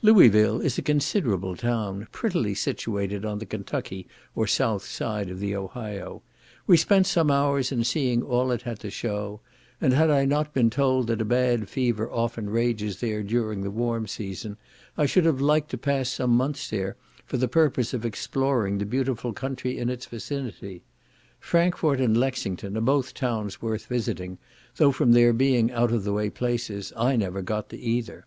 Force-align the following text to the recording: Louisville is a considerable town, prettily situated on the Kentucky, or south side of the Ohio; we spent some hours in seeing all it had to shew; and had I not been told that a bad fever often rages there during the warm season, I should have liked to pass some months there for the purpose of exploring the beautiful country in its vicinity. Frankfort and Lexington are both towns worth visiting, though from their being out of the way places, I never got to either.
Louisville 0.00 0.60
is 0.60 0.78
a 0.78 0.80
considerable 0.82 1.56
town, 1.56 2.06
prettily 2.12 2.54
situated 2.54 3.24
on 3.24 3.40
the 3.40 3.44
Kentucky, 3.44 4.06
or 4.32 4.46
south 4.46 4.84
side 4.84 5.28
of 5.28 5.40
the 5.40 5.56
Ohio; 5.56 6.22
we 6.68 6.76
spent 6.76 7.04
some 7.08 7.32
hours 7.32 7.72
in 7.72 7.82
seeing 7.82 8.22
all 8.22 8.52
it 8.52 8.62
had 8.62 8.78
to 8.78 8.90
shew; 8.92 9.40
and 9.80 9.92
had 9.92 10.08
I 10.08 10.24
not 10.24 10.54
been 10.54 10.70
told 10.70 11.08
that 11.08 11.20
a 11.20 11.24
bad 11.24 11.68
fever 11.68 12.08
often 12.08 12.48
rages 12.48 13.00
there 13.00 13.24
during 13.24 13.62
the 13.62 13.72
warm 13.72 14.06
season, 14.06 14.56
I 14.96 15.06
should 15.06 15.24
have 15.24 15.40
liked 15.40 15.70
to 15.72 15.78
pass 15.78 16.08
some 16.10 16.30
months 16.30 16.70
there 16.70 16.94
for 17.26 17.36
the 17.36 17.48
purpose 17.48 17.92
of 17.92 18.04
exploring 18.04 18.78
the 18.78 18.86
beautiful 18.86 19.32
country 19.32 19.78
in 19.80 19.88
its 19.90 20.06
vicinity. 20.06 20.84
Frankfort 21.40 22.00
and 22.00 22.16
Lexington 22.16 22.76
are 22.78 22.82
both 22.82 23.14
towns 23.14 23.60
worth 23.60 23.86
visiting, 23.86 24.38
though 24.76 24.92
from 24.92 25.10
their 25.10 25.32
being 25.32 25.72
out 25.72 25.90
of 25.90 26.04
the 26.04 26.12
way 26.12 26.30
places, 26.30 26.92
I 26.96 27.16
never 27.16 27.42
got 27.42 27.68
to 27.70 27.76
either. 27.76 28.26